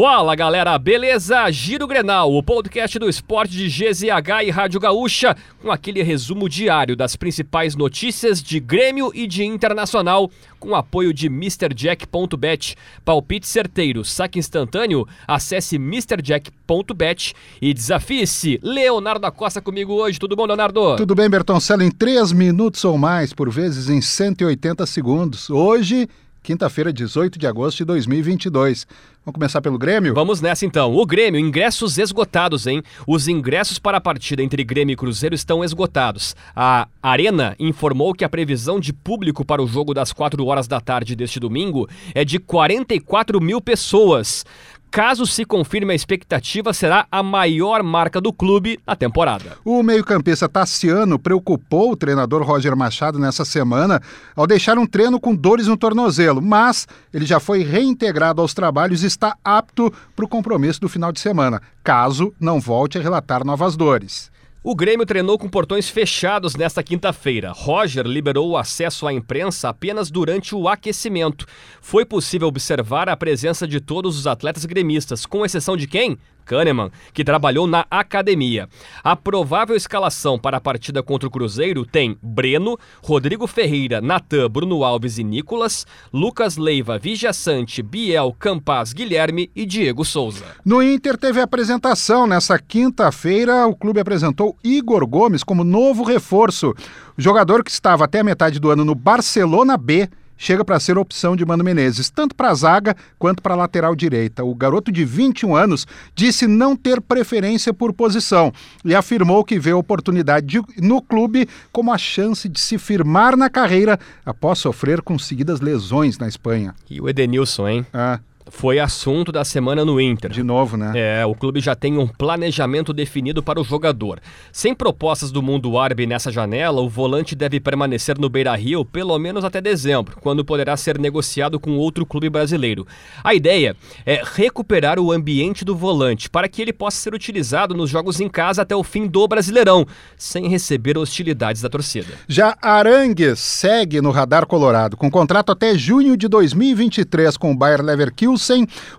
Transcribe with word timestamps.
Fala 0.00 0.36
galera, 0.36 0.78
beleza? 0.78 1.50
Giro 1.50 1.84
Grenal, 1.84 2.32
o 2.32 2.40
podcast 2.40 2.96
do 3.00 3.08
esporte 3.08 3.50
de 3.50 3.66
GZH 3.66 4.44
e 4.46 4.50
Rádio 4.50 4.78
Gaúcha, 4.78 5.36
com 5.60 5.72
aquele 5.72 6.04
resumo 6.04 6.48
diário 6.48 6.94
das 6.94 7.16
principais 7.16 7.74
notícias 7.74 8.40
de 8.40 8.60
Grêmio 8.60 9.10
e 9.12 9.26
de 9.26 9.44
Internacional, 9.44 10.30
com 10.60 10.76
apoio 10.76 11.12
de 11.12 11.26
MrJack.bet. 11.26 12.76
Palpite 13.04 13.48
certeiro, 13.48 14.04
saque 14.04 14.38
instantâneo, 14.38 15.04
acesse 15.26 15.74
MrJack.bet 15.74 17.34
e 17.60 17.74
desafie-se. 17.74 18.60
Leonardo 18.62 19.22
da 19.22 19.32
Costa 19.32 19.60
comigo 19.60 19.94
hoje, 19.94 20.20
tudo 20.20 20.36
bom, 20.36 20.46
Leonardo? 20.46 20.94
Tudo 20.94 21.16
bem, 21.16 21.28
Bertoncello, 21.28 21.82
em 21.82 21.90
3 21.90 22.30
minutos 22.30 22.84
ou 22.84 22.96
mais, 22.96 23.32
por 23.32 23.50
vezes 23.50 23.90
em 23.90 24.00
180 24.00 24.86
segundos. 24.86 25.50
Hoje 25.50 26.08
quinta-feira, 26.48 26.90
18 26.90 27.38
de 27.38 27.46
agosto 27.46 27.76
de 27.76 27.84
2022. 27.84 28.86
Vamos 29.22 29.34
começar 29.34 29.60
pelo 29.60 29.76
Grêmio? 29.76 30.14
Vamos 30.14 30.40
nessa 30.40 30.64
então. 30.64 30.96
O 30.96 31.04
Grêmio, 31.04 31.38
ingressos 31.38 31.98
esgotados, 31.98 32.66
hein? 32.66 32.82
Os 33.06 33.28
ingressos 33.28 33.78
para 33.78 33.98
a 33.98 34.00
partida 34.00 34.42
entre 34.42 34.64
Grêmio 34.64 34.94
e 34.94 34.96
Cruzeiro 34.96 35.34
estão 35.34 35.62
esgotados. 35.62 36.34
A 36.56 36.88
Arena 37.02 37.54
informou 37.58 38.14
que 38.14 38.24
a 38.24 38.30
previsão 38.30 38.80
de 38.80 38.94
público 38.94 39.44
para 39.44 39.62
o 39.62 39.66
jogo 39.66 39.92
das 39.92 40.10
4 40.10 40.42
horas 40.46 40.66
da 40.66 40.80
tarde 40.80 41.14
deste 41.14 41.38
domingo 41.38 41.86
é 42.14 42.24
de 42.24 42.38
44 42.38 43.38
mil 43.42 43.60
pessoas. 43.60 44.46
Caso 44.90 45.26
se 45.26 45.44
confirme 45.44 45.92
a 45.92 45.94
expectativa, 45.94 46.72
será 46.72 47.06
a 47.10 47.22
maior 47.22 47.82
marca 47.82 48.20
do 48.20 48.32
clube 48.32 48.80
na 48.86 48.96
temporada. 48.96 49.58
O 49.64 49.82
meio-campista 49.82 50.48
Tassiano 50.48 51.18
preocupou 51.18 51.92
o 51.92 51.96
treinador 51.96 52.42
Roger 52.42 52.74
Machado 52.74 53.18
nessa 53.18 53.44
semana 53.44 54.00
ao 54.34 54.46
deixar 54.46 54.78
um 54.78 54.86
treino 54.86 55.20
com 55.20 55.34
dores 55.34 55.66
no 55.66 55.76
tornozelo, 55.76 56.40
mas 56.40 56.88
ele 57.12 57.26
já 57.26 57.38
foi 57.38 57.62
reintegrado 57.62 58.40
aos 58.40 58.54
trabalhos 58.54 59.02
e 59.02 59.06
está 59.06 59.36
apto 59.44 59.92
para 60.16 60.24
o 60.24 60.28
compromisso 60.28 60.80
do 60.80 60.88
final 60.88 61.12
de 61.12 61.20
semana, 61.20 61.60
caso 61.84 62.32
não 62.40 62.58
volte 62.58 62.98
a 62.98 63.02
relatar 63.02 63.44
novas 63.44 63.76
dores. 63.76 64.30
O 64.70 64.74
Grêmio 64.74 65.06
treinou 65.06 65.38
com 65.38 65.48
portões 65.48 65.88
fechados 65.88 66.54
nesta 66.54 66.82
quinta-feira. 66.82 67.52
Roger 67.52 68.06
liberou 68.06 68.50
o 68.50 68.56
acesso 68.58 69.06
à 69.06 69.12
imprensa 69.14 69.70
apenas 69.70 70.10
durante 70.10 70.54
o 70.54 70.68
aquecimento. 70.68 71.46
Foi 71.80 72.04
possível 72.04 72.48
observar 72.48 73.08
a 73.08 73.16
presença 73.16 73.66
de 73.66 73.80
todos 73.80 74.18
os 74.18 74.26
atletas 74.26 74.66
gremistas, 74.66 75.24
com 75.24 75.42
exceção 75.42 75.74
de 75.74 75.86
quem? 75.86 76.18
Kahneman, 76.48 76.90
que 77.12 77.22
trabalhou 77.22 77.66
na 77.66 77.84
academia. 77.90 78.68
A 79.04 79.14
provável 79.14 79.76
escalação 79.76 80.38
para 80.38 80.56
a 80.56 80.60
partida 80.60 81.02
contra 81.02 81.28
o 81.28 81.30
Cruzeiro 81.30 81.84
tem 81.84 82.16
Breno, 82.22 82.78
Rodrigo 83.02 83.46
Ferreira, 83.46 84.00
Natan, 84.00 84.48
Bruno 84.48 84.82
Alves 84.82 85.18
e 85.18 85.24
Nicolas, 85.24 85.86
Lucas 86.10 86.56
Leiva, 86.56 86.98
Vigia 86.98 87.34
Sante, 87.34 87.82
Biel, 87.82 88.34
Campaz, 88.38 88.94
Guilherme 88.94 89.50
e 89.54 89.66
Diego 89.66 90.04
Souza. 90.04 90.46
No 90.64 90.82
Inter 90.82 91.18
teve 91.18 91.40
apresentação. 91.40 92.26
Nessa 92.26 92.58
quinta-feira, 92.58 93.66
o 93.66 93.76
clube 93.76 94.00
apresentou 94.00 94.56
Igor 94.64 95.06
Gomes 95.06 95.44
como 95.44 95.62
novo 95.62 96.02
reforço. 96.02 96.74
Jogador 97.16 97.62
que 97.62 97.70
estava 97.70 98.04
até 98.04 98.20
a 98.20 98.24
metade 98.24 98.58
do 98.58 98.70
ano 98.70 98.84
no 98.84 98.94
Barcelona 98.94 99.76
B 99.76 100.08
chega 100.38 100.64
para 100.64 100.80
ser 100.80 100.96
opção 100.96 101.36
de 101.36 101.44
Mano 101.44 101.64
Menezes, 101.64 102.08
tanto 102.08 102.34
para 102.34 102.50
a 102.50 102.54
zaga 102.54 102.96
quanto 103.18 103.42
para 103.42 103.54
a 103.54 103.56
lateral 103.56 103.94
direita. 103.94 104.44
O 104.44 104.54
garoto 104.54 104.90
de 104.90 105.04
21 105.04 105.54
anos 105.56 105.86
disse 106.14 106.46
não 106.46 106.76
ter 106.76 107.00
preferência 107.00 107.74
por 107.74 107.92
posição 107.92 108.52
e 108.84 108.94
afirmou 108.94 109.44
que 109.44 109.58
vê 109.58 109.72
a 109.72 109.76
oportunidade 109.76 110.46
de, 110.46 110.62
no 110.80 111.02
clube 111.02 111.48
como 111.72 111.92
a 111.92 111.98
chance 111.98 112.48
de 112.48 112.60
se 112.60 112.78
firmar 112.78 113.36
na 113.36 113.50
carreira 113.50 113.98
após 114.24 114.60
sofrer 114.60 115.02
com 115.02 115.18
seguidas 115.18 115.60
lesões 115.60 116.16
na 116.16 116.28
Espanha. 116.28 116.74
E 116.88 117.00
o 117.00 117.08
Edenilson, 117.08 117.68
hein? 117.68 117.86
Ah 117.92 118.20
foi 118.50 118.78
assunto 118.78 119.30
da 119.30 119.44
semana 119.44 119.84
no 119.84 120.00
Inter. 120.00 120.30
De 120.30 120.42
novo, 120.42 120.76
né? 120.76 120.92
É, 120.94 121.26
o 121.26 121.34
clube 121.34 121.60
já 121.60 121.74
tem 121.74 121.98
um 121.98 122.06
planejamento 122.06 122.92
definido 122.92 123.42
para 123.42 123.60
o 123.60 123.64
jogador. 123.64 124.20
Sem 124.52 124.74
propostas 124.74 125.30
do 125.30 125.42
mundo 125.42 125.78
árabe 125.78 126.06
nessa 126.06 126.30
janela, 126.30 126.80
o 126.80 126.88
volante 126.88 127.34
deve 127.34 127.60
permanecer 127.60 128.18
no 128.18 128.28
Beira 128.28 128.54
Rio 128.56 128.84
pelo 128.84 129.18
menos 129.18 129.44
até 129.44 129.60
dezembro, 129.60 130.16
quando 130.20 130.44
poderá 130.44 130.76
ser 130.76 130.98
negociado 130.98 131.60
com 131.60 131.76
outro 131.76 132.06
clube 132.06 132.30
brasileiro. 132.30 132.86
A 133.22 133.34
ideia 133.34 133.76
é 134.06 134.22
recuperar 134.24 134.98
o 134.98 135.12
ambiente 135.12 135.64
do 135.64 135.76
volante 135.76 136.30
para 136.30 136.48
que 136.48 136.62
ele 136.62 136.72
possa 136.72 136.98
ser 136.98 137.14
utilizado 137.14 137.74
nos 137.74 137.90
jogos 137.90 138.20
em 138.20 138.28
casa 138.28 138.62
até 138.62 138.74
o 138.74 138.84
fim 138.84 139.06
do 139.06 139.26
Brasileirão, 139.28 139.86
sem 140.16 140.48
receber 140.48 140.96
hostilidades 140.96 141.62
da 141.62 141.68
torcida. 141.68 142.14
Já 142.26 142.56
Arangues 142.62 143.38
segue 143.38 144.00
no 144.00 144.10
radar 144.10 144.46
colorado, 144.46 144.96
com 144.96 145.10
contrato 145.10 145.52
até 145.52 145.76
junho 145.76 146.16
de 146.16 146.28
2023 146.28 147.36
com 147.36 147.52
o 147.52 147.56
Bayer 147.56 147.82
Leverkusen 147.82 148.37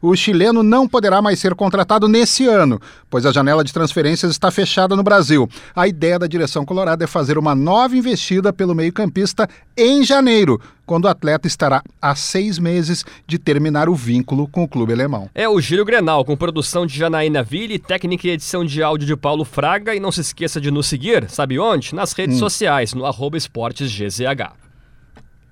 o 0.02 0.16
chileno 0.16 0.62
não 0.62 0.88
poderá 0.88 1.22
mais 1.22 1.40
ser 1.40 1.56
contratado 1.56 2.08
nesse 2.08 2.46
ano, 2.46 2.80
pois 3.10 3.26
a 3.26 3.32
janela 3.32 3.64
de 3.64 3.74
transferências 3.74 4.32
está 4.32 4.52
fechada 4.52 4.96
no 4.96 5.04
Brasil. 5.04 5.50
A 5.76 5.88
ideia 5.88 6.20
da 6.20 6.28
direção 6.28 6.66
colorada 6.66 7.04
é 7.04 7.08
fazer 7.08 7.38
uma 7.38 7.56
nova 7.56 7.96
investida 7.96 8.52
pelo 8.52 8.76
meio-campista 8.76 9.48
em 9.78 10.04
janeiro, 10.04 10.60
quando 10.86 11.06
o 11.06 11.08
atleta 11.08 11.48
estará 11.48 11.84
há 12.02 12.16
seis 12.16 12.58
meses 12.58 13.06
de 13.28 13.38
terminar 13.38 13.88
o 13.88 13.94
vínculo 13.94 14.48
com 14.48 14.64
o 14.64 14.68
clube 14.68 14.92
alemão. 14.92 15.30
É 15.36 15.48
o 15.48 15.62
Giro 15.62 15.86
Grenal, 15.86 16.26
com 16.26 16.36
produção 16.36 16.86
de 16.86 16.98
Janaína 16.98 17.44
Ville, 17.44 17.78
técnica 17.78 18.28
e 18.28 18.32
edição 18.32 18.66
de 18.66 18.82
áudio 18.82 19.06
de 19.06 19.16
Paulo 19.16 19.46
Fraga. 19.46 19.94
E 19.94 20.00
não 20.00 20.12
se 20.12 20.22
esqueça 20.22 20.60
de 20.60 20.72
nos 20.72 20.88
seguir, 20.88 21.30
sabe 21.30 21.60
onde? 21.60 21.94
Nas 21.94 22.14
redes 22.14 22.38
hum. 22.38 22.40
sociais, 22.40 22.94
no 22.94 23.06
arroba 23.06 23.38
esportesgzh. 23.38 24.22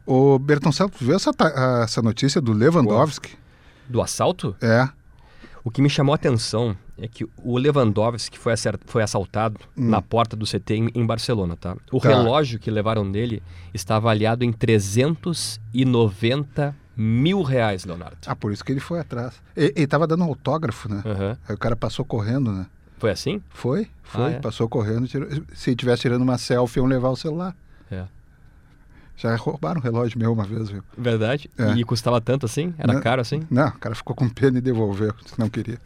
O 0.08 0.40
Bertoncello, 0.40 0.92
viu 1.00 1.16
essa, 1.16 1.32
essa 1.84 2.02
notícia 2.02 2.42
do 2.42 2.54
Lewandowski? 2.54 3.30
Uou. 3.30 3.47
Do 3.90 4.02
assalto? 4.02 4.56
É. 4.62 4.88
O 5.64 5.72
que 5.72 5.82
me 5.82 5.90
chamou 5.90 6.14
a 6.14 6.16
atenção 6.16 6.78
é 6.98 7.08
que 7.08 7.28
o 7.44 7.58
Lewandowski 7.58 8.40
foi, 8.40 8.54
foi 8.86 9.04
assaltado 9.04 9.60
hum. 9.78 9.90
na 9.90 10.02
porta 10.02 10.36
do 10.36 10.46
CT 10.46 10.76
em, 10.76 10.90
em 10.96 11.06
Barcelona, 11.06 11.56
tá? 11.56 11.78
O 11.92 12.00
tá. 12.00 12.10
relógio 12.10 12.58
que 12.58 12.72
levaram 12.72 13.12
dele 13.12 13.44
está 13.74 13.98
avaliado 13.98 14.44
em 14.44 14.52
390 14.52 16.76
mil 16.96 17.44
reais, 17.44 17.86
Leonardo. 17.86 18.18
Ah, 18.26 18.36
por 18.36 18.52
isso 18.52 18.66
que 18.66 18.72
ele 18.72 18.80
foi 18.80 19.00
atrás. 19.00 19.36
Ele, 19.56 19.74
estava 19.76 20.08
dando 20.08 20.24
um 20.24 20.28
autógrafo, 20.28 20.90
né? 20.90 21.04
Uhum. 21.06 21.38
Aí 21.48 21.56
o 21.56 21.58
cara 21.58 21.76
passou 21.76 22.04
correndo, 22.04 22.52
né? 22.52 22.66
Foi 22.98 23.12
assim? 23.12 23.40
Foi, 23.50 23.88
foi. 24.02 24.24
Ah, 24.24 24.32
é? 24.32 24.40
Passou 24.40 24.68
correndo. 24.68 25.08
Tirou... 25.08 25.30
Se 25.54 25.70
estivesse 25.70 26.02
tirando 26.02 26.24
uma 26.24 26.40
selfie, 26.40 26.80
iam 26.80 26.88
levar 26.88 27.10
o 27.10 27.16
celular. 27.16 27.56
É. 27.92 28.06
Já 29.18 29.36
roubaram 29.36 29.82
um 29.82 29.84
relógio 29.84 30.20
meu 30.20 30.32
uma 30.32 30.44
vez, 30.44 30.70
viu? 30.70 30.84
Verdade? 30.96 31.50
É. 31.58 31.74
E 31.74 31.84
custava 31.84 32.22
tanto 32.22 32.46
assim? 32.46 32.74
Era 32.78 32.94
não, 32.94 33.02
caro 33.02 33.20
assim? 33.20 33.42
Não, 33.50 33.68
o 33.68 33.80
cara 33.80 33.96
ficou 33.96 34.16
com 34.16 34.30
pena 34.30 34.60
e 34.60 34.62
devolveu, 34.62 35.14
não 35.38 35.50
queria. 35.50 35.80